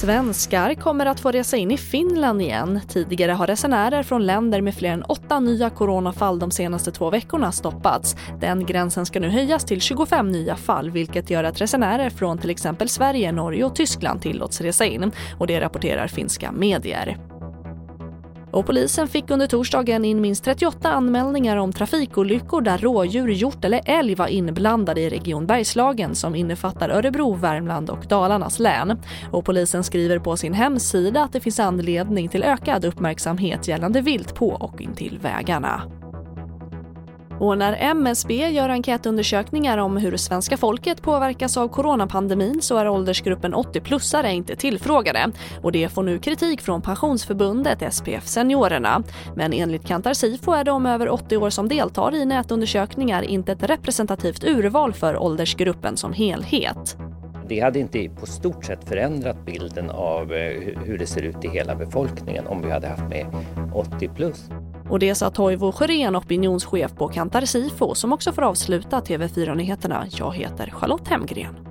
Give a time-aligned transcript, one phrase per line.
[0.00, 2.80] Svenskar kommer att få resa in i Finland igen.
[2.88, 7.52] Tidigare har resenärer från länder med fler än åtta nya coronafall de senaste två veckorna
[7.52, 8.16] stoppats.
[8.40, 12.50] Den gränsen ska nu höjas till 25 nya fall vilket gör att resenärer från till
[12.50, 15.12] exempel Sverige, Norge och Tyskland tillåts resa in.
[15.38, 17.27] Och det rapporterar finska medier.
[18.50, 23.80] Och polisen fick under torsdagen in minst 38 anmälningar om trafikolyckor där rådjur, hjort eller
[23.84, 28.98] älg var inblandade i Region Bergslagen som innefattar Örebro, Värmland och Dalarnas län.
[29.32, 34.34] Och polisen skriver på sin hemsida att det finns anledning till ökad uppmärksamhet gällande vilt
[34.34, 35.97] på och intill vägarna.
[37.40, 43.54] Och när MSB gör enkätundersökningar om hur svenska folket påverkas av coronapandemin så är åldersgruppen
[43.54, 45.30] 80-plussare inte tillfrågade.
[45.62, 49.02] Och det får nu kritik från Pensionsförbundet SPF Seniorerna.
[49.36, 53.62] Men enligt Kantar Sifo är de över 80 år som deltar i nätundersökningar inte ett
[53.62, 56.96] representativt urval för åldersgruppen som helhet.
[57.48, 61.48] Det hade inte på stort sett förändrat bilden av eh, hur det ser ut i
[61.48, 63.26] hela befolkningen om vi hade haft med
[63.74, 64.50] 80 plus.
[64.90, 70.06] Och det sa Toivo Sjörén, opinionschef på Kantar Sifo, som också får avsluta TV4-nyheterna.
[70.10, 71.67] Jag heter Charlotte Hemgren.